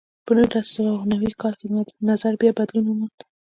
په 0.25 0.31
نولس 0.37 0.67
سوه 0.75 0.93
نوي 1.11 1.31
کال 1.41 1.53
کې 1.59 1.67
نظر 2.09 2.33
بیا 2.41 2.51
بدلون 2.59 2.85
وموند. 2.87 3.17